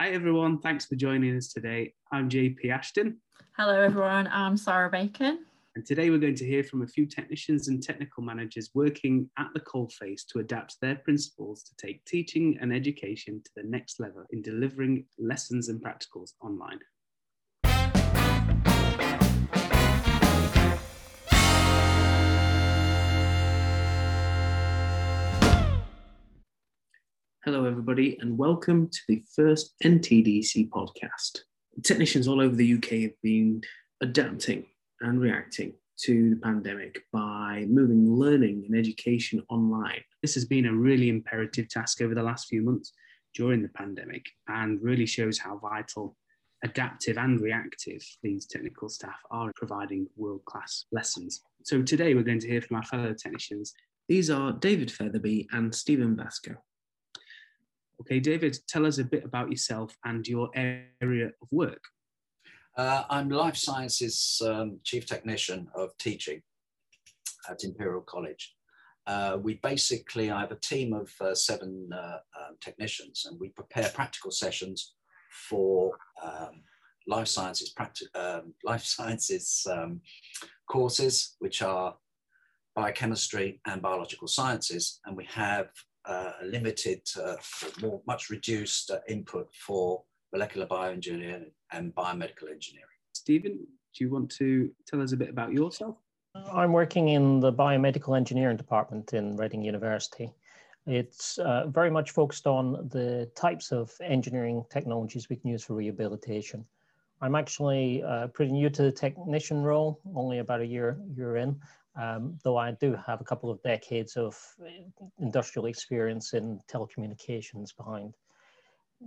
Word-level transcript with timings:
Hi, 0.00 0.12
everyone. 0.12 0.58
Thanks 0.60 0.86
for 0.86 0.96
joining 0.96 1.36
us 1.36 1.48
today. 1.48 1.92
I'm 2.10 2.30
JP 2.30 2.70
Ashton. 2.70 3.18
Hello, 3.58 3.78
everyone. 3.78 4.30
I'm 4.32 4.56
Sarah 4.56 4.88
Bacon. 4.88 5.44
And 5.76 5.84
today 5.84 6.08
we're 6.08 6.16
going 6.16 6.36
to 6.36 6.46
hear 6.46 6.64
from 6.64 6.80
a 6.80 6.86
few 6.86 7.04
technicians 7.04 7.68
and 7.68 7.82
technical 7.82 8.22
managers 8.22 8.70
working 8.72 9.28
at 9.38 9.48
the 9.52 9.60
coalface 9.60 10.26
to 10.28 10.38
adapt 10.38 10.80
their 10.80 10.94
principles 10.94 11.62
to 11.64 11.76
take 11.76 12.02
teaching 12.06 12.56
and 12.62 12.72
education 12.72 13.42
to 13.44 13.50
the 13.56 13.68
next 13.68 14.00
level 14.00 14.24
in 14.30 14.40
delivering 14.40 15.04
lessons 15.18 15.68
and 15.68 15.82
practicals 15.82 16.32
online. 16.42 16.78
Hello, 27.46 27.64
everybody, 27.64 28.18
and 28.20 28.36
welcome 28.36 28.86
to 28.90 28.98
the 29.08 29.24
first 29.34 29.72
NTDC 29.82 30.68
podcast. 30.68 31.38
Technicians 31.82 32.28
all 32.28 32.38
over 32.38 32.54
the 32.54 32.74
UK 32.74 32.90
have 33.00 33.22
been 33.22 33.62
adapting 34.02 34.66
and 35.00 35.18
reacting 35.18 35.72
to 36.00 36.28
the 36.28 36.36
pandemic 36.36 37.00
by 37.14 37.64
moving 37.66 38.12
learning 38.12 38.64
and 38.66 38.76
education 38.76 39.42
online. 39.48 40.02
This 40.20 40.34
has 40.34 40.44
been 40.44 40.66
a 40.66 40.74
really 40.74 41.08
imperative 41.08 41.70
task 41.70 42.02
over 42.02 42.14
the 42.14 42.22
last 42.22 42.46
few 42.46 42.60
months 42.60 42.92
during 43.34 43.62
the 43.62 43.70
pandemic 43.70 44.26
and 44.48 44.78
really 44.82 45.06
shows 45.06 45.38
how 45.38 45.56
vital, 45.56 46.18
adaptive, 46.62 47.16
and 47.16 47.40
reactive 47.40 48.02
these 48.22 48.44
technical 48.44 48.90
staff 48.90 49.18
are 49.30 49.50
providing 49.56 50.06
world 50.14 50.44
class 50.44 50.84
lessons. 50.92 51.40
So, 51.64 51.80
today 51.80 52.12
we're 52.12 52.22
going 52.22 52.40
to 52.40 52.48
hear 52.48 52.60
from 52.60 52.76
our 52.76 52.84
fellow 52.84 53.14
technicians. 53.14 53.72
These 54.10 54.28
are 54.28 54.52
David 54.52 54.90
Featherby 54.90 55.48
and 55.52 55.74
Stephen 55.74 56.14
Vasco. 56.16 56.56
Okay, 58.00 58.18
David, 58.18 58.56
tell 58.66 58.86
us 58.86 58.96
a 58.96 59.04
bit 59.04 59.24
about 59.24 59.50
yourself 59.50 59.94
and 60.06 60.26
your 60.26 60.48
area 60.54 61.26
of 61.26 61.48
work. 61.50 61.82
Uh, 62.74 63.04
I'm 63.10 63.28
Life 63.28 63.56
Sciences 63.56 64.40
um, 64.42 64.80
Chief 64.84 65.04
Technician 65.04 65.68
of 65.74 65.90
Teaching 65.98 66.40
at 67.50 67.62
Imperial 67.62 68.00
College. 68.00 68.54
Uh, 69.06 69.36
we 69.42 69.60
basically, 69.62 70.30
I 70.30 70.40
have 70.40 70.50
a 70.50 70.56
team 70.56 70.94
of 70.94 71.12
uh, 71.20 71.34
seven 71.34 71.90
uh, 71.92 72.18
um, 72.40 72.56
technicians 72.62 73.26
and 73.28 73.38
we 73.38 73.50
prepare 73.50 73.90
practical 73.92 74.30
sessions 74.30 74.94
for 75.50 75.92
um, 76.22 76.62
life 77.06 77.28
sciences, 77.28 77.74
um, 78.14 78.54
life 78.64 78.84
sciences 78.84 79.66
um, 79.70 80.00
courses, 80.66 81.36
which 81.40 81.60
are 81.60 81.96
biochemistry 82.74 83.60
and 83.66 83.82
biological 83.82 84.26
sciences. 84.26 85.00
And 85.04 85.14
we 85.18 85.26
have 85.26 85.68
uh, 86.06 86.32
a 86.42 86.46
limited, 86.46 87.02
uh, 87.22 87.36
more 87.80 88.00
much 88.06 88.30
reduced 88.30 88.90
uh, 88.90 88.98
input 89.08 89.48
for 89.54 90.02
molecular 90.32 90.66
bioengineering 90.66 91.50
and 91.72 91.94
biomedical 91.94 92.50
engineering. 92.50 92.86
Stephen, 93.12 93.58
do 93.94 94.04
you 94.04 94.10
want 94.10 94.30
to 94.30 94.70
tell 94.86 95.02
us 95.02 95.12
a 95.12 95.16
bit 95.16 95.28
about 95.28 95.52
yourself? 95.52 95.96
I'm 96.52 96.72
working 96.72 97.08
in 97.08 97.40
the 97.40 97.52
biomedical 97.52 98.16
engineering 98.16 98.56
department 98.56 99.12
in 99.14 99.36
Reading 99.36 99.62
University. 99.62 100.32
It's 100.86 101.38
uh, 101.38 101.66
very 101.66 101.90
much 101.90 102.12
focused 102.12 102.46
on 102.46 102.88
the 102.88 103.30
types 103.34 103.72
of 103.72 103.92
engineering 104.02 104.64
technologies 104.70 105.28
we 105.28 105.36
can 105.36 105.50
use 105.50 105.64
for 105.64 105.74
rehabilitation. 105.74 106.64
I'm 107.20 107.34
actually 107.34 108.02
uh, 108.02 108.28
pretty 108.28 108.52
new 108.52 108.70
to 108.70 108.82
the 108.82 108.92
technician 108.92 109.62
role, 109.62 110.00
only 110.14 110.38
about 110.38 110.60
a 110.60 110.66
year 110.66 110.98
year 111.14 111.36
in, 111.36 111.60
um, 112.00 112.38
though 112.42 112.56
I 112.56 112.70
do 112.72 112.96
have 113.06 113.20
a 113.20 113.24
couple 113.24 113.50
of 113.50 113.62
decades 113.62 114.16
of 114.16 114.38
industrial 115.18 115.66
experience 115.66 116.32
in 116.32 116.58
telecommunications 116.72 117.76
behind. 117.76 118.14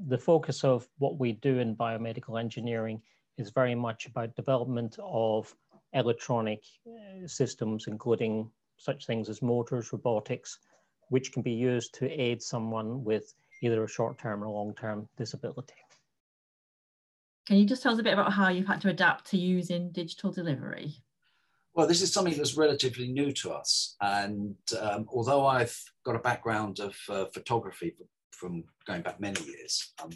The 0.07 0.17
focus 0.17 0.63
of 0.63 0.87
what 0.99 1.17
we 1.17 1.33
do 1.33 1.59
in 1.59 1.75
biomedical 1.75 2.39
engineering 2.39 3.01
is 3.37 3.49
very 3.49 3.73
much 3.73 4.05
about 4.05 4.35
development 4.35 4.97
of 4.99 5.53
electronic 5.93 6.61
uh, 6.87 7.27
systems, 7.27 7.85
including 7.87 8.49
such 8.77 9.07
things 9.07 9.29
as 9.29 9.41
motors, 9.41 9.91
robotics, 9.91 10.59
which 11.09 11.31
can 11.31 11.41
be 11.41 11.51
used 11.51 11.93
to 11.95 12.09
aid 12.09 12.41
someone 12.41 13.03
with 13.03 13.33
either 13.61 13.83
a 13.83 13.87
short-term 13.87 14.43
or 14.43 14.49
long-term 14.49 15.07
disability. 15.17 15.73
Can 17.47 17.57
you 17.57 17.65
just 17.65 17.81
tell 17.83 17.93
us 17.93 17.99
a 17.99 18.03
bit 18.03 18.13
about 18.13 18.33
how 18.33 18.49
you've 18.49 18.67
had 18.67 18.81
to 18.81 18.89
adapt 18.89 19.25
to 19.31 19.37
using 19.37 19.91
digital 19.91 20.31
delivery? 20.31 20.93
Well, 21.75 21.87
this 21.87 22.03
is 22.03 22.13
something 22.13 22.37
that's 22.37 22.55
relatively 22.55 23.07
new 23.07 23.31
to 23.33 23.51
us. 23.51 23.95
And 23.99 24.55
um, 24.79 25.07
although 25.11 25.47
I've 25.47 25.75
got 26.05 26.15
a 26.15 26.19
background 26.19 26.79
of 26.79 26.95
uh, 27.09 27.25
photography 27.33 27.95
from 28.31 28.65
going 28.85 29.01
back 29.01 29.19
many 29.19 29.41
years, 29.43 29.93
um, 30.03 30.11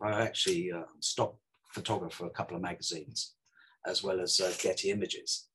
I 0.00 0.22
actually 0.22 0.72
uh, 0.72 0.84
stock 1.00 1.34
photographer 1.74 2.16
for 2.16 2.26
a 2.26 2.30
couple 2.30 2.56
of 2.56 2.62
magazines, 2.62 3.34
as 3.86 4.02
well 4.02 4.20
as 4.20 4.40
uh, 4.40 4.52
Getty 4.58 4.90
Images. 4.90 5.48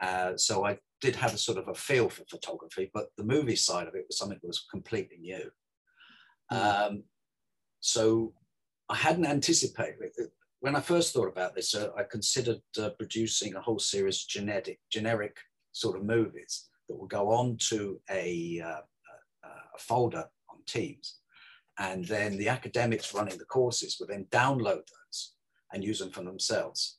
Uh, 0.00 0.36
so 0.36 0.66
I 0.66 0.78
did 1.00 1.14
have 1.14 1.32
a 1.32 1.38
sort 1.38 1.58
of 1.58 1.68
a 1.68 1.74
feel 1.74 2.08
for 2.08 2.24
photography, 2.28 2.90
but 2.92 3.06
the 3.16 3.24
movie 3.24 3.56
side 3.56 3.86
of 3.86 3.94
it 3.94 4.06
was 4.08 4.18
something 4.18 4.38
that 4.42 4.48
was 4.48 4.66
completely 4.70 5.18
new. 5.18 5.50
Mm. 6.52 6.86
Um, 6.86 7.02
so 7.80 8.32
I 8.88 8.96
hadn't 8.96 9.26
anticipated 9.26 10.10
when 10.66 10.74
I 10.74 10.80
first 10.80 11.12
thought 11.12 11.28
about 11.28 11.54
this, 11.54 11.76
uh, 11.76 11.90
I 11.96 12.02
considered 12.02 12.60
uh, 12.82 12.88
producing 12.98 13.54
a 13.54 13.60
whole 13.60 13.78
series 13.78 14.22
of 14.22 14.28
genetic, 14.28 14.80
generic 14.90 15.36
sort 15.70 15.96
of 15.96 16.04
movies 16.04 16.66
that 16.88 16.96
will 16.98 17.06
go 17.06 17.30
on 17.30 17.56
to 17.68 18.00
a, 18.10 18.60
uh, 18.60 18.80
a 19.44 19.78
folder 19.78 20.24
on 20.50 20.56
Teams. 20.66 21.18
And 21.78 22.04
then 22.04 22.36
the 22.36 22.48
academics 22.48 23.14
running 23.14 23.38
the 23.38 23.44
courses 23.44 23.96
would 24.00 24.08
then 24.08 24.26
download 24.32 24.82
those 24.88 25.34
and 25.72 25.84
use 25.84 26.00
them 26.00 26.10
for 26.10 26.24
themselves. 26.24 26.98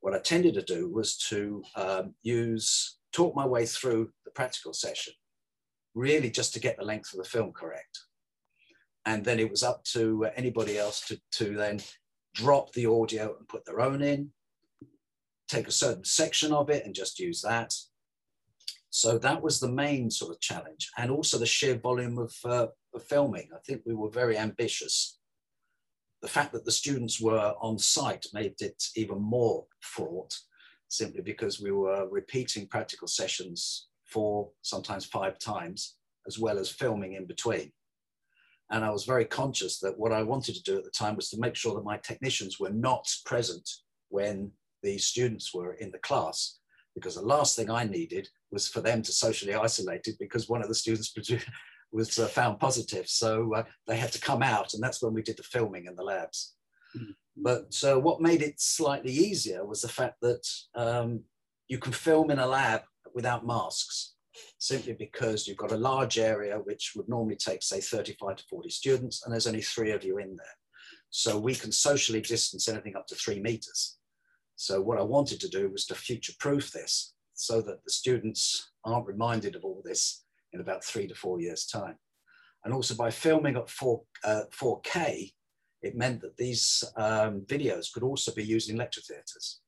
What 0.00 0.14
I 0.14 0.20
tended 0.20 0.54
to 0.54 0.62
do 0.62 0.88
was 0.88 1.18
to 1.28 1.62
um, 1.76 2.14
use, 2.22 3.00
talk 3.12 3.36
my 3.36 3.44
way 3.44 3.66
through 3.66 4.12
the 4.24 4.30
practical 4.30 4.72
session, 4.72 5.12
really 5.94 6.30
just 6.30 6.54
to 6.54 6.60
get 6.60 6.78
the 6.78 6.86
length 6.86 7.12
of 7.12 7.18
the 7.18 7.28
film 7.28 7.52
correct. 7.52 7.98
And 9.04 9.26
then 9.26 9.38
it 9.38 9.50
was 9.50 9.62
up 9.62 9.84
to 9.92 10.26
anybody 10.36 10.78
else 10.78 11.06
to, 11.08 11.20
to 11.32 11.54
then 11.54 11.80
drop 12.38 12.72
the 12.72 12.86
audio 12.86 13.36
and 13.36 13.48
put 13.48 13.64
their 13.66 13.80
own 13.80 14.00
in, 14.00 14.30
take 15.48 15.66
a 15.66 15.72
certain 15.84 16.04
section 16.04 16.52
of 16.52 16.70
it 16.70 16.84
and 16.84 16.94
just 16.94 17.18
use 17.18 17.42
that. 17.42 17.74
So 18.90 19.18
that 19.18 19.42
was 19.42 19.58
the 19.58 19.76
main 19.84 20.10
sort 20.10 20.32
of 20.34 20.40
challenge, 20.40 20.88
and 20.96 21.10
also 21.10 21.36
the 21.36 21.54
sheer 21.56 21.76
volume 21.76 22.16
of, 22.18 22.32
uh, 22.44 22.68
of 22.94 23.02
filming. 23.02 23.48
I 23.54 23.58
think 23.66 23.82
we 23.84 23.94
were 23.94 24.22
very 24.22 24.38
ambitious. 24.38 25.18
The 26.22 26.28
fact 26.36 26.52
that 26.52 26.64
the 26.64 26.78
students 26.82 27.20
were 27.20 27.54
on 27.60 27.78
site 27.78 28.26
made 28.32 28.54
it 28.60 28.82
even 28.94 29.20
more 29.20 29.66
fraught, 29.80 30.32
simply 30.88 31.22
because 31.22 31.60
we 31.60 31.72
were 31.72 32.08
repeating 32.08 32.66
practical 32.66 33.08
sessions 33.08 33.88
four, 34.04 34.50
sometimes 34.62 35.04
five 35.04 35.38
times, 35.38 35.96
as 36.26 36.38
well 36.38 36.58
as 36.58 36.70
filming 36.70 37.12
in 37.14 37.26
between. 37.26 37.72
And 38.70 38.84
I 38.84 38.90
was 38.90 39.04
very 39.04 39.24
conscious 39.24 39.78
that 39.80 39.98
what 39.98 40.12
I 40.12 40.22
wanted 40.22 40.54
to 40.54 40.62
do 40.62 40.76
at 40.76 40.84
the 40.84 40.90
time 40.90 41.16
was 41.16 41.30
to 41.30 41.40
make 41.40 41.56
sure 41.56 41.74
that 41.74 41.84
my 41.84 41.96
technicians 41.98 42.60
were 42.60 42.70
not 42.70 43.06
present 43.24 43.68
when 44.10 44.52
the 44.82 44.98
students 44.98 45.54
were 45.54 45.74
in 45.74 45.90
the 45.90 45.98
class, 45.98 46.58
because 46.94 47.14
the 47.14 47.22
last 47.22 47.56
thing 47.56 47.70
I 47.70 47.84
needed 47.84 48.28
was 48.50 48.68
for 48.68 48.80
them 48.80 49.02
to 49.02 49.12
socially 49.12 49.54
isolate 49.54 50.06
it 50.06 50.18
because 50.18 50.48
one 50.48 50.62
of 50.62 50.68
the 50.68 50.74
students 50.74 51.14
was 51.92 52.18
uh, 52.18 52.26
found 52.26 52.60
positive. 52.60 53.08
So 53.08 53.54
uh, 53.54 53.64
they 53.86 53.96
had 53.96 54.12
to 54.12 54.20
come 54.20 54.42
out, 54.42 54.74
and 54.74 54.82
that's 54.82 55.02
when 55.02 55.14
we 55.14 55.22
did 55.22 55.38
the 55.38 55.42
filming 55.42 55.86
in 55.86 55.96
the 55.96 56.02
labs. 56.02 56.54
Mm-hmm. 56.96 57.12
But 57.36 57.72
so 57.72 57.96
uh, 57.96 58.00
what 58.00 58.20
made 58.20 58.42
it 58.42 58.60
slightly 58.60 59.12
easier 59.12 59.64
was 59.64 59.80
the 59.80 59.88
fact 59.88 60.16
that 60.22 60.46
um, 60.74 61.22
you 61.68 61.78
can 61.78 61.92
film 61.92 62.30
in 62.30 62.38
a 62.38 62.46
lab 62.46 62.82
without 63.14 63.46
masks 63.46 64.14
simply 64.58 64.92
because 64.92 65.46
you've 65.46 65.56
got 65.56 65.72
a 65.72 65.76
large 65.76 66.18
area 66.18 66.56
which 66.58 66.92
would 66.96 67.08
normally 67.08 67.36
take, 67.36 67.62
say, 67.62 67.80
35 67.80 68.36
to 68.36 68.44
40 68.44 68.70
students, 68.70 69.24
and 69.24 69.32
there's 69.32 69.46
only 69.46 69.62
three 69.62 69.92
of 69.92 70.04
you 70.04 70.18
in 70.18 70.36
there. 70.36 70.46
So 71.10 71.38
we 71.38 71.54
can 71.54 71.72
socially 71.72 72.20
distance 72.20 72.68
anything 72.68 72.96
up 72.96 73.06
to 73.08 73.14
three 73.14 73.40
meters. 73.40 73.96
So 74.56 74.80
what 74.80 74.98
I 74.98 75.02
wanted 75.02 75.40
to 75.40 75.48
do 75.48 75.70
was 75.70 75.86
to 75.86 75.94
future-proof 75.94 76.72
this 76.72 77.14
so 77.34 77.60
that 77.62 77.84
the 77.84 77.90
students 77.90 78.72
aren't 78.84 79.06
reminded 79.06 79.54
of 79.54 79.64
all 79.64 79.80
this 79.84 80.24
in 80.52 80.60
about 80.60 80.84
three 80.84 81.06
to 81.06 81.14
four 81.14 81.40
years' 81.40 81.66
time. 81.66 81.96
And 82.64 82.74
also 82.74 82.94
by 82.94 83.10
filming 83.10 83.56
at 83.56 83.70
4, 83.70 84.02
uh, 84.24 84.42
4K, 84.52 85.32
it 85.82 85.96
meant 85.96 86.20
that 86.22 86.36
these 86.36 86.82
um, 86.96 87.42
videos 87.42 87.92
could 87.92 88.02
also 88.02 88.32
be 88.34 88.44
used 88.44 88.68
in 88.68 88.76
lecture 88.76 89.00
theatres. 89.00 89.60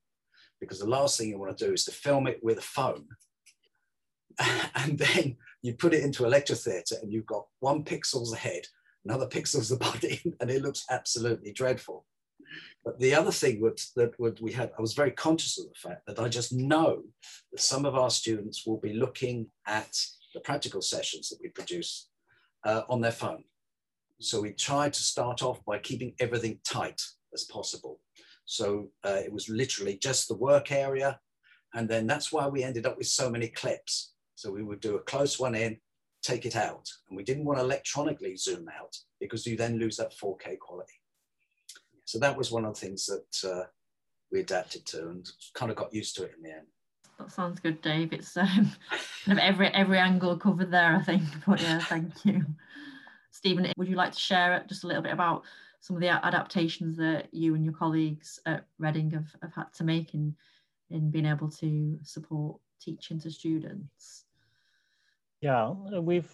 Because 0.59 0.79
the 0.79 0.89
last 0.89 1.17
thing 1.17 1.29
you 1.29 1.39
want 1.39 1.57
to 1.57 1.65
do 1.65 1.73
is 1.73 1.85
to 1.85 1.91
film 1.91 2.27
it 2.27 2.39
with 2.43 2.57
a 2.57 2.61
phone 2.61 3.07
and 4.75 4.97
then 4.97 5.37
you 5.61 5.73
put 5.73 5.93
it 5.93 6.03
into 6.03 6.25
a 6.25 6.29
lecture 6.29 6.55
theatre 6.55 6.95
and 7.01 7.11
you've 7.11 7.25
got 7.25 7.45
one 7.59 7.83
pixel's 7.83 8.31
the 8.31 8.37
head, 8.37 8.67
another 9.05 9.27
pixel's 9.27 9.69
the 9.69 9.77
body, 9.77 10.21
and 10.39 10.49
it 10.49 10.61
looks 10.61 10.85
absolutely 10.89 11.51
dreadful. 11.51 12.05
But 12.83 12.99
the 12.99 13.13
other 13.15 13.31
thing 13.31 13.61
would, 13.61 13.79
that 13.95 14.19
would 14.19 14.41
we 14.41 14.51
had, 14.51 14.71
I 14.77 14.81
was 14.81 14.93
very 14.93 15.11
conscious 15.11 15.59
of 15.59 15.65
the 15.67 15.89
fact 15.89 16.05
that 16.07 16.19
I 16.19 16.27
just 16.27 16.51
know 16.51 17.03
that 17.51 17.61
some 17.61 17.85
of 17.85 17.95
our 17.95 18.09
students 18.09 18.65
will 18.65 18.79
be 18.79 18.93
looking 18.93 19.47
at 19.67 19.97
the 20.33 20.39
practical 20.39 20.81
sessions 20.81 21.29
that 21.29 21.39
we 21.41 21.49
produce 21.49 22.09
uh, 22.65 22.81
on 22.89 23.01
their 23.01 23.11
phone. 23.11 23.43
So 24.19 24.41
we 24.41 24.51
tried 24.51 24.93
to 24.93 25.03
start 25.03 25.41
off 25.41 25.63
by 25.65 25.79
keeping 25.79 26.13
everything 26.19 26.59
tight 26.63 27.01
as 27.33 27.43
possible. 27.45 27.99
So 28.45 28.89
uh, 29.03 29.19
it 29.23 29.31
was 29.31 29.49
literally 29.49 29.97
just 29.97 30.27
the 30.27 30.35
work 30.35 30.71
area. 30.71 31.19
And 31.73 31.87
then 31.87 32.05
that's 32.05 32.31
why 32.31 32.47
we 32.47 32.63
ended 32.63 32.85
up 32.85 32.97
with 32.97 33.07
so 33.07 33.29
many 33.29 33.47
clips. 33.47 34.13
So 34.35 34.51
we 34.51 34.63
would 34.63 34.79
do 34.79 34.95
a 34.95 35.01
close 35.01 35.39
one 35.39 35.55
in, 35.55 35.77
take 36.21 36.45
it 36.45 36.55
out. 36.55 36.89
And 37.09 37.17
we 37.17 37.23
didn't 37.23 37.45
want 37.45 37.59
to 37.59 37.65
electronically 37.65 38.35
zoom 38.35 38.67
out 38.79 38.97
because 39.19 39.45
you 39.45 39.55
then 39.57 39.77
lose 39.77 39.97
that 39.97 40.13
4K 40.17 40.59
quality. 40.59 40.93
So 42.05 42.19
that 42.19 42.37
was 42.37 42.51
one 42.51 42.65
of 42.65 42.73
the 42.73 42.79
things 42.79 43.05
that 43.05 43.49
uh, 43.49 43.63
we 44.31 44.39
adapted 44.39 44.85
to 44.87 45.09
and 45.09 45.29
kind 45.53 45.71
of 45.71 45.77
got 45.77 45.93
used 45.93 46.15
to 46.17 46.23
it 46.23 46.33
in 46.37 46.43
the 46.43 46.49
end. 46.49 46.67
That 47.19 47.31
sounds 47.31 47.59
good, 47.59 47.81
Dave. 47.81 48.13
It's 48.13 48.35
um, 48.35 48.71
kind 49.25 49.37
of 49.37 49.43
every 49.43 49.67
every 49.67 49.99
angle 49.99 50.37
covered 50.37 50.71
there, 50.71 50.95
I 50.95 51.03
think. 51.03 51.23
But 51.45 51.61
yeah, 51.61 51.79
thank 51.79 52.13
you. 52.25 52.45
Stephen, 53.31 53.71
would 53.77 53.87
you 53.87 53.95
like 53.95 54.11
to 54.11 54.19
share 54.19 54.63
just 54.67 54.83
a 54.83 54.87
little 54.87 55.03
bit 55.03 55.13
about 55.13 55.43
some 55.79 55.95
of 55.95 56.01
the 56.01 56.09
adaptations 56.09 56.97
that 56.97 57.33
you 57.33 57.55
and 57.55 57.63
your 57.63 57.73
colleagues 57.73 58.39
at 58.45 58.65
Reading 58.77 59.11
have, 59.11 59.35
have 59.41 59.53
had 59.53 59.73
to 59.75 59.83
make 59.83 60.13
in, 60.13 60.35
in 60.89 61.09
being 61.09 61.25
able 61.25 61.49
to 61.49 61.97
support 62.03 62.59
teaching 62.81 63.19
to 63.21 63.31
students? 63.31 64.25
Yeah, 65.41 65.71
we've 65.71 66.31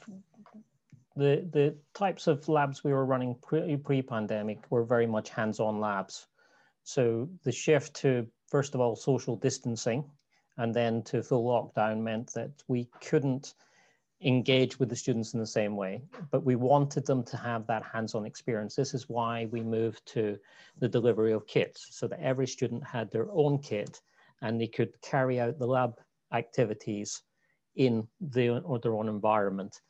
the 1.16 1.48
the 1.52 1.76
types 1.94 2.28
of 2.28 2.48
labs 2.48 2.84
we 2.84 2.94
were 2.94 3.06
running 3.06 3.36
pre, 3.42 3.78
pre-pandemic 3.78 4.60
were 4.70 4.84
very 4.84 5.08
much 5.08 5.30
hands-on 5.30 5.80
labs. 5.80 6.28
So 6.84 7.30
the 7.44 7.52
shift 7.52 7.96
to 7.98 8.28
first 8.48 8.76
of 8.76 8.82
all 8.82 8.96
social 8.96 9.36
distancing 9.36 10.06
and 10.58 10.74
then 10.74 11.04
to 11.04 11.24
full 11.24 11.46
lockdown 11.46 12.02
meant 12.02 12.34
that 12.34 12.52
we 12.68 12.88
couldn't 13.02 13.54
engage 14.22 14.80
with 14.80 14.90
the 14.90 14.96
students 14.96 15.34
in 15.34 15.40
the 15.40 15.46
same 15.46 15.76
way, 15.76 16.02
but 16.32 16.44
we 16.44 16.56
wanted 16.56 17.06
them 17.06 17.24
to 17.24 17.38
have 17.38 17.68
that 17.68 17.84
hands-on 17.84 18.26
experience. 18.26 18.76
This 18.76 18.94
is 18.94 19.08
why 19.08 19.46
we 19.52 19.62
moved 19.62 20.06
to 20.14 20.40
the 20.80 20.90
delivery 20.90 21.34
of 21.34 21.46
kits 21.46 21.88
so 21.92 22.08
that 22.08 22.20
every 22.20 22.48
student 22.48 22.84
had 22.84 23.12
their 23.12 23.28
own 23.32 23.60
kit 23.60 24.02
and 24.42 24.60
they 24.60 24.68
could 24.68 25.00
carry 25.02 25.40
out 25.40 25.60
the 25.60 25.68
lab 25.68 26.00
activities 26.34 27.22
in 27.76 28.08
the, 28.20 28.62
their 28.82 28.96
own 28.96 29.08
environment. 29.08 29.82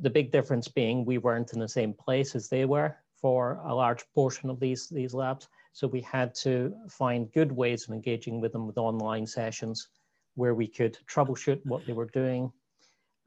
The 0.00 0.10
big 0.10 0.32
difference 0.32 0.68
being 0.68 1.04
we 1.04 1.18
weren't 1.18 1.52
in 1.52 1.60
the 1.60 1.68
same 1.68 1.92
place 1.92 2.34
as 2.34 2.48
they 2.48 2.64
were 2.64 2.96
for 3.20 3.60
a 3.66 3.74
large 3.74 4.04
portion 4.14 4.50
of 4.50 4.60
these, 4.60 4.88
these 4.88 5.14
labs. 5.14 5.48
So 5.72 5.86
we 5.86 6.00
had 6.00 6.34
to 6.36 6.74
find 6.88 7.32
good 7.32 7.52
ways 7.52 7.86
of 7.86 7.94
engaging 7.94 8.40
with 8.40 8.52
them 8.52 8.66
with 8.66 8.78
online 8.78 9.26
sessions 9.26 9.88
where 10.34 10.54
we 10.54 10.66
could 10.66 10.98
troubleshoot 11.06 11.60
what 11.64 11.86
they 11.86 11.92
were 11.92 12.10
doing, 12.12 12.52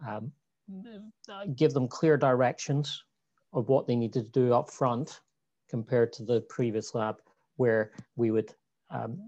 um, 0.08 0.32
give 1.56 1.74
them 1.74 1.88
clear 1.88 2.18
directions 2.18 3.04
of 3.54 3.68
what 3.68 3.88
they 3.88 3.96
needed 3.96 4.26
to 4.26 4.32
do 4.32 4.54
up 4.54 4.70
front 4.70 5.22
compared 5.70 6.14
to 6.14 6.24
the 6.24 6.42
previous 6.42 6.94
lab 6.94 7.18
where 7.58 7.92
we 8.16 8.32
would 8.32 8.54
um, 8.92 9.20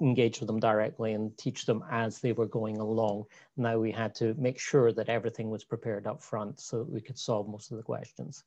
engage 0.00 0.40
with 0.40 0.46
them 0.46 0.60
directly 0.60 1.12
and 1.12 1.36
teach 1.38 1.64
them 1.64 1.82
as 1.90 2.18
they 2.18 2.32
were 2.32 2.46
going 2.46 2.78
along. 2.78 3.24
Now 3.56 3.78
we 3.78 3.90
had 3.90 4.14
to 4.16 4.34
make 4.34 4.58
sure 4.58 4.92
that 4.92 5.08
everything 5.08 5.50
was 5.50 5.64
prepared 5.64 6.06
up 6.06 6.22
front 6.22 6.60
so 6.60 6.78
that 6.78 6.92
we 6.92 7.00
could 7.00 7.18
solve 7.18 7.48
most 7.48 7.70
of 7.70 7.76
the 7.78 7.82
questions. 7.82 8.44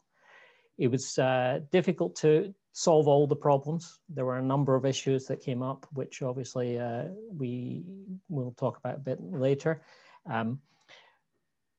It 0.78 0.88
was 0.88 1.18
uh, 1.18 1.60
difficult 1.72 2.16
to 2.18 2.54
solve 2.74 3.08
all 3.08 3.28
the 3.28 3.36
problems. 3.36 4.00
There 4.10 4.26
were 4.26 4.38
a 4.38 4.44
number 4.44 4.76
of 4.76 4.86
issues 4.86 5.26
that 5.26 5.42
came 5.42 5.62
up, 5.62 5.86
which 5.94 6.22
obviously 6.22 6.80
uh, 6.80 7.06
we 7.36 7.84
will 8.30 8.54
talk 8.58 8.78
about 8.78 8.96
a 8.96 9.00
bit 9.00 9.20
later. 9.22 9.82
Um, 10.30 10.60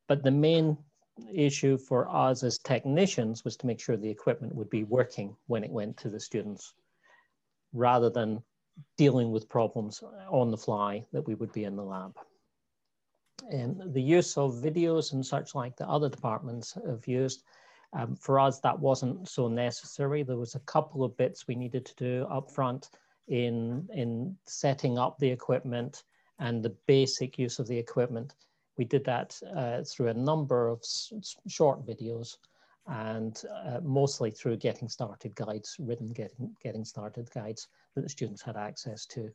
but 0.08 0.22
the 0.22 0.30
main 0.30 0.76
issue 1.32 1.78
for 1.78 2.08
us 2.14 2.42
as 2.42 2.58
technicians 2.58 3.44
was 3.44 3.56
to 3.56 3.66
make 3.66 3.80
sure 3.80 3.96
the 3.96 4.10
equipment 4.10 4.54
would 4.54 4.70
be 4.70 4.84
working 4.84 5.36
when 5.46 5.64
it 5.64 5.70
went 5.70 5.96
to 5.98 6.08
the 6.10 6.20
students, 6.20 6.74
rather 7.72 8.10
than 8.10 8.42
dealing 8.96 9.30
with 9.30 9.48
problems 9.48 10.02
on 10.28 10.50
the 10.50 10.56
fly 10.56 11.04
that 11.12 11.26
we 11.26 11.34
would 11.34 11.52
be 11.52 11.64
in 11.64 11.76
the 11.76 11.82
lab. 11.82 12.16
And 13.50 13.92
the 13.92 14.02
use 14.02 14.36
of 14.36 14.54
videos 14.54 15.12
and 15.12 15.24
such 15.24 15.54
like 15.54 15.76
that 15.76 15.88
other 15.88 16.08
departments 16.08 16.76
have 16.86 17.06
used, 17.06 17.42
um, 17.92 18.14
for 18.16 18.38
us, 18.38 18.60
that 18.60 18.78
wasn't 18.78 19.28
so 19.28 19.48
necessary. 19.48 20.22
There 20.22 20.36
was 20.36 20.54
a 20.54 20.60
couple 20.60 21.04
of 21.04 21.16
bits 21.16 21.46
we 21.46 21.54
needed 21.54 21.84
to 21.86 21.94
do 21.96 22.26
up 22.30 22.50
front 22.50 22.90
in, 23.28 23.88
in 23.92 24.36
setting 24.46 24.98
up 24.98 25.18
the 25.18 25.30
equipment 25.30 26.04
and 26.38 26.62
the 26.62 26.76
basic 26.86 27.38
use 27.38 27.58
of 27.58 27.66
the 27.66 27.78
equipment 27.78 28.34
we 28.78 28.84
did 28.84 29.04
that 29.04 29.38
uh, 29.54 29.82
through 29.84 30.08
a 30.08 30.14
number 30.14 30.68
of 30.68 30.82
short 31.46 31.86
videos 31.86 32.36
and 32.88 33.42
uh, 33.66 33.80
mostly 33.82 34.30
through 34.30 34.56
getting 34.56 34.88
started 34.88 35.34
guides, 35.34 35.76
written 35.78 36.08
getting, 36.08 36.54
getting 36.62 36.84
started 36.84 37.30
guides 37.30 37.68
that 37.94 38.02
the 38.02 38.08
students 38.08 38.42
had 38.42 38.56
access 38.56 39.06
to. 39.06 39.30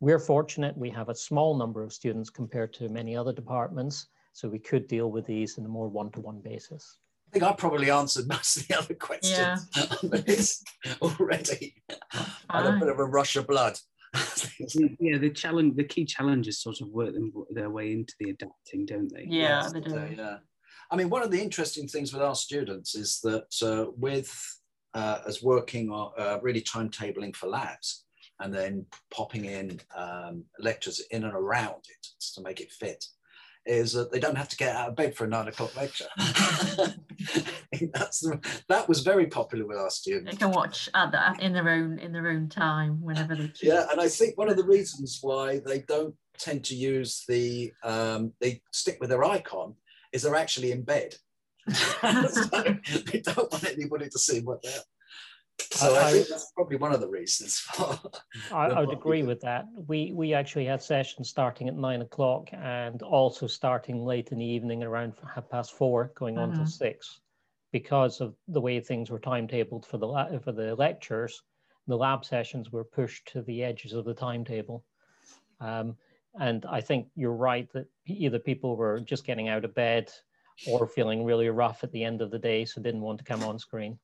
We're 0.00 0.18
fortunate 0.18 0.76
we 0.76 0.90
have 0.90 1.08
a 1.08 1.14
small 1.14 1.56
number 1.56 1.82
of 1.82 1.92
students 1.92 2.30
compared 2.30 2.72
to 2.74 2.88
many 2.88 3.16
other 3.16 3.32
departments, 3.32 4.08
so 4.32 4.48
we 4.48 4.58
could 4.58 4.86
deal 4.86 5.10
with 5.10 5.26
these 5.26 5.58
in 5.58 5.64
a 5.64 5.68
more 5.68 5.88
one-to-one 5.88 6.36
-one 6.36 6.42
basis. 6.42 6.98
I 7.28 7.30
think 7.32 7.44
I 7.44 7.52
probably 7.52 7.90
answered 7.90 8.28
most 8.28 8.56
of 8.56 8.68
the 8.68 8.78
other 8.78 8.94
questions 9.08 9.68
yeah. 9.74 10.96
already. 11.02 11.82
I 12.48 12.62
had 12.62 12.74
a 12.74 12.78
bit 12.78 12.88
of 12.88 12.98
a 12.98 13.04
rush 13.04 13.36
of 13.36 13.46
blood. 13.46 13.78
yeah, 15.00 15.18
the 15.18 15.30
challenge, 15.30 15.76
the 15.76 15.84
key 15.84 16.04
challenges 16.04 16.60
sort 16.60 16.80
of 16.80 16.88
work 16.88 17.12
them, 17.12 17.32
their 17.50 17.70
way 17.70 17.92
into 17.92 18.14
the 18.20 18.30
adapting, 18.30 18.86
don't 18.86 19.12
they? 19.12 19.26
Yeah, 19.28 19.62
yes, 19.62 19.72
they 19.72 19.80
do. 19.80 20.14
yeah. 20.16 20.38
I 20.90 20.96
mean, 20.96 21.10
one 21.10 21.22
of 21.22 21.30
the 21.30 21.40
interesting 21.40 21.88
things 21.88 22.12
with 22.12 22.22
our 22.22 22.34
students 22.34 22.94
is 22.94 23.20
that 23.22 23.54
uh, 23.62 23.90
with 23.96 24.32
uh, 24.94 25.20
as 25.26 25.42
working 25.42 25.90
on 25.90 26.12
uh, 26.18 26.38
really 26.42 26.62
timetabling 26.62 27.34
for 27.34 27.48
labs 27.48 28.04
and 28.40 28.52
then 28.52 28.86
popping 29.10 29.46
in 29.46 29.80
um, 29.96 30.44
lectures 30.58 31.00
in 31.10 31.24
and 31.24 31.34
around 31.34 31.84
it 31.88 32.06
to 32.34 32.40
make 32.42 32.60
it 32.60 32.70
fit 32.72 33.04
is 33.66 33.92
that 33.92 34.12
they 34.12 34.20
don't 34.20 34.36
have 34.36 34.48
to 34.48 34.56
get 34.56 34.76
out 34.76 34.90
of 34.90 34.96
bed 34.96 35.14
for 35.16 35.24
a 35.24 35.28
nine 35.28 35.48
o'clock 35.48 35.74
lecture. 35.76 36.06
That's 37.92 38.30
that 38.68 38.88
was 38.88 39.00
very 39.00 39.26
popular 39.26 39.66
with 39.66 39.76
our 39.76 39.90
students. 39.90 40.30
They 40.30 40.36
can 40.36 40.52
watch 40.52 40.88
at 40.94 41.10
the, 41.10 41.44
in 41.44 41.52
their 41.52 41.68
own 41.68 41.98
in 41.98 42.12
their 42.12 42.28
own 42.28 42.48
time 42.48 43.02
whenever 43.02 43.34
they 43.34 43.48
choose. 43.48 43.62
Yeah, 43.62 43.86
and 43.90 44.00
I 44.00 44.08
think 44.08 44.38
one 44.38 44.48
of 44.48 44.56
the 44.56 44.64
reasons 44.64 45.18
why 45.20 45.58
they 45.66 45.80
don't 45.80 46.14
tend 46.38 46.64
to 46.66 46.76
use 46.76 47.24
the 47.28 47.72
um, 47.82 48.32
they 48.40 48.62
stick 48.72 48.98
with 49.00 49.10
their 49.10 49.24
icon 49.24 49.74
is 50.12 50.22
they're 50.22 50.34
actually 50.34 50.72
in 50.72 50.82
bed. 50.82 51.14
so 51.72 52.76
they 53.12 53.20
don't 53.20 53.50
want 53.50 53.64
anybody 53.64 54.08
to 54.08 54.18
see 54.18 54.40
what 54.40 54.62
they're 54.62 54.82
so 55.58 55.94
I, 55.94 56.08
I, 56.08 56.12
think 56.12 56.28
that's 56.28 56.52
probably 56.52 56.76
one 56.76 56.92
of 56.92 57.00
the 57.00 57.08
reasons. 57.08 57.64
I, 58.52 58.66
I, 58.66 58.80
would 58.80 58.92
agree 58.92 59.22
with 59.22 59.40
that. 59.40 59.64
We 59.86 60.12
we 60.12 60.34
actually 60.34 60.66
had 60.66 60.82
sessions 60.82 61.30
starting 61.30 61.68
at 61.68 61.74
nine 61.74 62.02
o'clock 62.02 62.48
and 62.52 63.02
also 63.02 63.46
starting 63.46 64.04
late 64.04 64.32
in 64.32 64.38
the 64.38 64.44
evening 64.44 64.82
around 64.82 65.14
half 65.34 65.48
past 65.48 65.72
four, 65.72 66.12
going 66.14 66.38
on 66.38 66.50
mm-hmm. 66.50 66.58
till 66.58 66.66
six, 66.66 67.20
because 67.72 68.20
of 68.20 68.34
the 68.48 68.60
way 68.60 68.80
things 68.80 69.10
were 69.10 69.20
timetabled 69.20 69.86
for 69.86 69.98
the 69.98 70.40
for 70.44 70.52
the 70.52 70.74
lectures. 70.74 71.42
The 71.86 71.96
lab 71.96 72.24
sessions 72.24 72.70
were 72.70 72.84
pushed 72.84 73.28
to 73.28 73.42
the 73.42 73.62
edges 73.62 73.92
of 73.92 74.04
the 74.04 74.14
timetable. 74.14 74.84
Um, 75.60 75.96
and 76.38 76.64
I 76.66 76.80
think 76.80 77.08
you're 77.14 77.32
right 77.32 77.70
that 77.72 77.86
either 78.06 78.38
people 78.38 78.76
were 78.76 79.00
just 79.00 79.24
getting 79.24 79.48
out 79.48 79.64
of 79.64 79.74
bed 79.74 80.10
or 80.66 80.86
feeling 80.86 81.24
really 81.24 81.48
rough 81.48 81.84
at 81.84 81.92
the 81.92 82.04
end 82.04 82.22
of 82.22 82.30
the 82.30 82.38
day, 82.38 82.64
so 82.64 82.80
didn't 82.80 83.02
want 83.02 83.18
to 83.18 83.24
come 83.24 83.42
on 83.42 83.58
screen. 83.58 83.98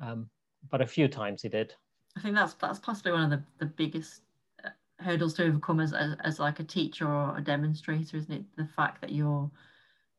Um, 0.00 0.28
but 0.70 0.80
a 0.80 0.86
few 0.86 1.08
times 1.08 1.42
he 1.42 1.48
did. 1.48 1.74
I 2.16 2.20
think 2.20 2.34
that's 2.34 2.54
that's 2.54 2.78
possibly 2.78 3.12
one 3.12 3.24
of 3.24 3.30
the, 3.30 3.42
the 3.58 3.66
biggest 3.66 4.22
uh, 4.64 4.70
hurdles 5.00 5.34
to 5.34 5.44
overcome 5.44 5.80
as, 5.80 5.92
as, 5.92 6.16
as 6.22 6.38
like 6.38 6.60
a 6.60 6.64
teacher 6.64 7.06
or 7.06 7.36
a 7.36 7.40
demonstrator, 7.40 8.16
isn't 8.16 8.32
it? 8.32 8.44
The 8.56 8.66
fact 8.66 9.00
that 9.00 9.12
you're 9.12 9.50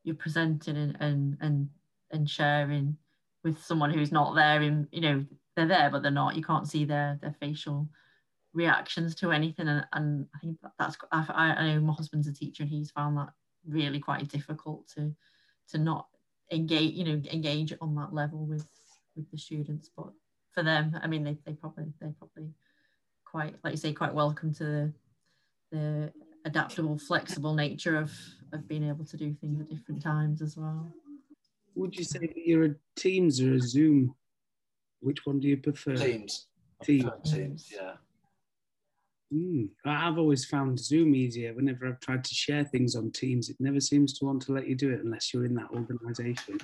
you're 0.04 0.14
presenting 0.14 0.76
and 0.76 0.96
and 1.00 1.36
and, 1.40 1.68
and 2.12 2.30
sharing 2.30 2.96
with 3.42 3.62
someone 3.62 3.92
who's 3.92 4.12
not 4.12 4.34
there 4.34 4.62
in 4.62 4.88
you 4.92 5.00
know 5.00 5.24
they're 5.54 5.66
there 5.66 5.90
but 5.90 6.02
they're 6.02 6.10
not 6.10 6.36
you 6.36 6.42
can't 6.42 6.68
see 6.68 6.84
their 6.84 7.18
their 7.22 7.34
facial 7.40 7.88
reactions 8.56 9.14
to 9.14 9.30
anything 9.30 9.68
and, 9.68 9.84
and 9.92 10.26
I 10.34 10.38
think 10.38 10.58
that's 10.78 10.96
I, 11.12 11.26
I 11.30 11.74
know 11.74 11.80
my 11.80 11.92
husband's 11.92 12.26
a 12.26 12.32
teacher 12.32 12.62
and 12.62 12.70
he's 12.70 12.90
found 12.90 13.16
that 13.18 13.28
really 13.68 14.00
quite 14.00 14.28
difficult 14.28 14.88
to 14.96 15.14
to 15.68 15.78
not 15.78 16.06
engage 16.50 16.94
you 16.94 17.04
know 17.04 17.20
engage 17.30 17.72
on 17.80 17.94
that 17.96 18.14
level 18.14 18.46
with 18.46 18.66
with 19.14 19.30
the 19.30 19.38
students 19.38 19.90
but 19.96 20.08
for 20.56 20.62
them. 20.62 20.98
I 21.00 21.06
mean, 21.06 21.22
they, 21.22 21.36
they 21.44 21.52
probably 21.52 21.92
they 22.00 22.08
probably 22.18 22.50
quite 23.24 23.54
like 23.62 23.72
you 23.72 23.76
say 23.76 23.92
quite 23.92 24.14
welcome 24.14 24.52
to 24.54 24.64
the, 24.64 24.92
the 25.70 26.12
adaptable, 26.44 26.98
flexible 26.98 27.54
nature 27.54 27.96
of 27.96 28.10
of 28.52 28.66
being 28.66 28.88
able 28.88 29.04
to 29.04 29.16
do 29.16 29.34
things 29.34 29.60
at 29.60 29.68
different 29.68 30.02
times 30.02 30.42
as 30.42 30.56
well. 30.56 30.90
Would 31.74 31.94
you 31.94 32.04
say 32.04 32.20
that 32.20 32.36
you're 32.36 32.64
a 32.64 32.74
Teams 32.96 33.40
or 33.40 33.54
a 33.54 33.60
Zoom? 33.60 34.14
Which 35.00 35.26
one 35.26 35.38
do 35.38 35.46
you 35.46 35.58
prefer? 35.58 35.94
Teams. 35.94 36.46
Teams. 36.82 37.10
Teams. 37.30 37.72
Yeah. 37.72 37.92
Mm, 39.34 39.68
I've 39.84 40.18
always 40.18 40.44
found 40.44 40.78
Zoom 40.78 41.14
easier. 41.14 41.52
Whenever 41.54 41.88
I've 41.88 42.00
tried 42.00 42.24
to 42.24 42.34
share 42.34 42.64
things 42.64 42.94
on 42.94 43.10
Teams, 43.10 43.48
it 43.50 43.56
never 43.58 43.80
seems 43.80 44.16
to 44.18 44.24
want 44.24 44.42
to 44.42 44.52
let 44.52 44.68
you 44.68 44.76
do 44.76 44.90
it 44.92 45.00
unless 45.04 45.34
you're 45.34 45.44
in 45.44 45.54
that 45.54 45.70
organisation. 45.72 46.58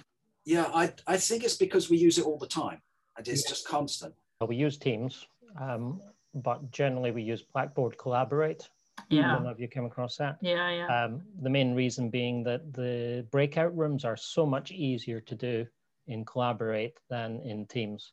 Yeah, 0.45 0.71
I, 0.73 0.93
I 1.07 1.17
think 1.17 1.45
it's 1.45 1.57
because 1.57 1.91
we 1.91 1.97
use 1.97 2.19
it 2.19 2.25
all 2.25 2.39
the 2.39 2.47
time. 2.47 2.81
And 3.17 3.27
it's 3.29 3.49
just 3.49 3.67
constant. 3.67 4.15
Well, 4.41 4.49
we 4.49 4.57
use 4.57 4.79
Teams, 4.79 5.27
um, 5.61 6.01
but 6.35 6.71
generally 6.71 7.11
we 7.11 7.23
use 7.23 7.43
Blackboard 7.43 7.99
Collaborate. 7.99 8.69
I 8.99 9.03
Yeah. 9.11 9.35
don't 9.35 9.45
know 9.45 9.51
if 9.51 9.59
you 9.59 9.69
came 9.69 9.85
across 9.85 10.17
that. 10.17 10.39
Yeah, 10.41 10.71
yeah. 10.71 11.05
Um, 11.05 11.23
the 11.43 11.51
main 11.51 11.75
reason 11.75 12.11
being 12.11 12.43
that 12.45 12.73
the 12.73 13.27
breakout 13.31 13.77
rooms 13.77 14.05
are 14.05 14.17
so 14.17 14.47
much 14.47 14.71
easier 14.71 15.21
to 15.21 15.35
do 15.35 15.67
in 16.07 16.25
Collaborate 16.25 16.95
than 17.11 17.41
in 17.41 17.67
Teams. 17.67 18.13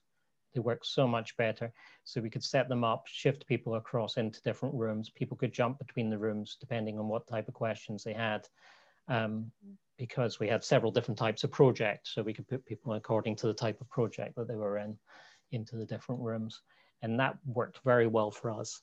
They 0.59 0.65
work 0.65 0.83
so 0.83 1.07
much 1.07 1.37
better. 1.37 1.71
So 2.03 2.19
we 2.19 2.29
could 2.29 2.43
set 2.43 2.67
them 2.67 2.83
up, 2.83 3.07
shift 3.07 3.47
people 3.47 3.75
across 3.75 4.17
into 4.17 4.41
different 4.41 4.75
rooms. 4.75 5.09
People 5.09 5.37
could 5.37 5.53
jump 5.53 5.79
between 5.79 6.09
the 6.09 6.17
rooms 6.17 6.57
depending 6.59 6.99
on 6.99 7.07
what 7.07 7.27
type 7.27 7.47
of 7.47 7.53
questions 7.53 8.03
they 8.03 8.11
had. 8.11 8.45
Um, 9.07 9.51
because 9.97 10.37
we 10.37 10.49
had 10.49 10.63
several 10.63 10.91
different 10.91 11.17
types 11.17 11.45
of 11.45 11.51
projects. 11.51 12.13
So 12.13 12.21
we 12.21 12.33
could 12.33 12.47
put 12.49 12.65
people 12.65 12.93
according 12.93 13.37
to 13.37 13.47
the 13.47 13.53
type 13.53 13.79
of 13.79 13.89
project 13.89 14.35
that 14.35 14.49
they 14.49 14.55
were 14.55 14.77
in 14.77 14.97
into 15.51 15.77
the 15.77 15.85
different 15.85 16.19
rooms. 16.19 16.61
And 17.01 17.17
that 17.21 17.37
worked 17.45 17.79
very 17.85 18.07
well 18.07 18.29
for 18.29 18.51
us. 18.51 18.81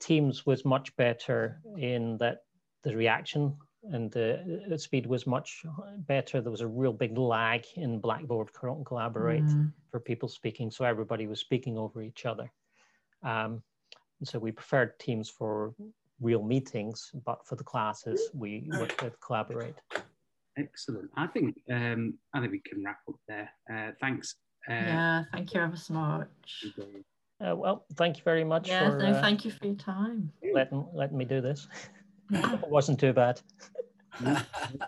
Teams 0.00 0.44
was 0.44 0.66
much 0.66 0.94
better 0.96 1.62
in 1.78 2.18
that 2.18 2.40
the 2.84 2.94
reaction 2.94 3.56
and 3.92 4.10
the 4.10 4.60
uh, 4.72 4.76
speed 4.76 5.06
was 5.06 5.26
much 5.26 5.64
better. 6.06 6.40
There 6.40 6.50
was 6.50 6.60
a 6.60 6.66
real 6.66 6.92
big 6.92 7.16
lag 7.16 7.64
in 7.76 7.98
Blackboard 8.00 8.52
Col- 8.52 8.84
Collaborate 8.84 9.44
Mm. 9.44 9.72
for 9.90 10.00
people 10.00 10.28
speaking, 10.28 10.70
so 10.70 10.84
everybody 10.84 11.26
was 11.26 11.40
speaking 11.40 11.76
over 11.78 12.02
each 12.02 12.26
other. 12.26 12.50
Um, 13.22 13.62
so 14.24 14.38
we 14.38 14.52
preferred 14.52 14.98
Teams 14.98 15.28
for 15.28 15.74
real 16.20 16.42
meetings, 16.42 17.10
but 17.24 17.46
for 17.46 17.56
the 17.56 17.64
classes, 17.64 18.30
we 18.34 18.68
worked 18.78 19.02
with 19.02 19.20
Collaborate. 19.20 19.74
Excellent. 20.58 21.10
I 21.16 21.26
think 21.26 21.54
um, 21.70 22.14
I 22.32 22.40
think 22.40 22.52
we 22.52 22.60
can 22.60 22.82
wrap 22.82 23.00
up 23.08 23.16
there. 23.28 23.50
Uh, 23.70 23.92
thanks. 24.00 24.36
Uh, 24.68 24.72
yeah, 24.72 25.24
thank 25.32 25.52
you 25.52 25.60
ever 25.60 25.76
so 25.76 25.92
much. 25.94 26.64
Uh, 27.46 27.54
well, 27.54 27.84
thank 27.96 28.16
you 28.16 28.24
very 28.24 28.42
much 28.44 28.66
Yeah, 28.68 28.90
for 28.90 28.98
no, 28.98 29.10
uh, 29.10 29.20
thank 29.20 29.44
you 29.44 29.50
for 29.50 29.66
your 29.66 29.74
time. 29.76 30.32
letting, 30.54 30.88
letting 30.94 31.18
me 31.18 31.24
do 31.26 31.40
this. 31.42 31.68
Yeah. 32.30 32.54
it 32.54 32.68
wasn't 32.68 33.00
too 33.00 33.12
bad. 33.12 33.40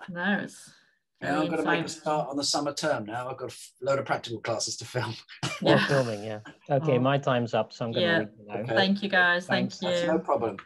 No, 0.08 0.38
it's 0.42 0.70
Now 1.20 1.42
I've 1.42 1.50
got 1.50 1.56
to 1.56 1.62
make 1.64 1.84
a 1.84 1.88
start 1.88 2.28
on 2.30 2.36
the 2.36 2.44
summer 2.44 2.72
term 2.72 3.04
now. 3.04 3.28
I've 3.28 3.36
got 3.36 3.52
a 3.52 3.56
load 3.84 3.98
of 3.98 4.06
practical 4.06 4.40
classes 4.40 4.76
to 4.78 4.84
film. 4.86 5.14
More 5.62 5.74
Yeah. 5.74 5.86
filming, 5.86 6.24
yeah. 6.24 6.40
Okay, 6.70 6.96
Oh. 6.96 7.00
my 7.00 7.18
time's 7.18 7.52
up, 7.54 7.72
so 7.72 7.84
I'm 7.84 7.92
going 7.92 8.06
to 8.06 8.10
Yeah. 8.12 8.18
leave 8.20 8.28
you 8.38 8.46
now. 8.46 8.54
Okay. 8.60 8.74
Thank 8.74 9.02
you 9.02 9.08
guys. 9.10 9.46
Thank 9.46 9.82
you. 9.82 9.88
That's 9.88 10.06
no 10.06 10.18
problem. 10.18 10.56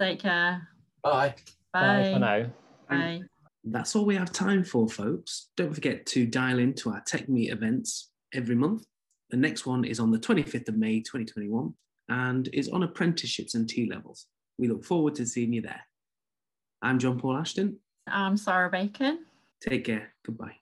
Take 0.00 0.20
care. 0.20 0.68
Bye. 1.02 1.34
Bye 1.72 2.12
for 2.14 2.18
Bye. 2.20 2.42
now. 2.42 2.52
Bye. 2.88 3.20
That's 3.64 3.96
all 3.96 4.04
we 4.04 4.14
have 4.16 4.30
time 4.32 4.62
for, 4.64 4.88
folks. 4.88 5.48
Don't 5.56 5.74
forget 5.74 6.06
to 6.06 6.26
dial 6.26 6.58
into 6.58 6.90
our 6.90 7.00
Tech 7.06 7.28
Meet 7.28 7.50
events 7.50 8.10
every 8.32 8.54
month. 8.56 8.84
The 9.30 9.36
next 9.36 9.66
one 9.66 9.84
is 9.84 9.98
on 9.98 10.10
the 10.10 10.18
25th 10.18 10.68
of 10.68 10.76
May 10.76 11.00
2021 11.00 11.74
and 12.08 12.48
is 12.52 12.68
on 12.68 12.82
apprenticeships 12.82 13.54
and 13.54 13.68
T 13.68 13.88
levels. 13.90 14.26
We 14.62 14.68
look 14.68 14.84
forward 14.84 15.16
to 15.16 15.26
seeing 15.26 15.52
you 15.52 15.62
there. 15.62 15.80
I'm 16.82 17.00
John 17.00 17.18
Paul 17.18 17.36
Ashton. 17.36 17.80
I'm 18.06 18.36
Sarah 18.36 18.70
Bacon. 18.70 19.24
Take 19.60 19.84
care. 19.86 20.14
Goodbye. 20.24 20.61